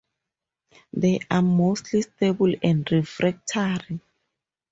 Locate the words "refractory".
2.91-3.99